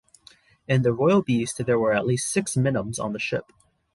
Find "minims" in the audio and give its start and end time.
2.57-2.97